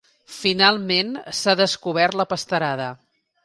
Finalment 0.35 1.11
s'ha 1.41 1.55
descobert 1.61 2.19
la 2.23 2.29
pasterada. 2.35 2.93